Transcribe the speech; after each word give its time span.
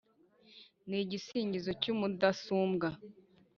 Ni 0.87 0.97
igisingizo 1.03 1.71
cy'umudasumbwa. 1.81 2.89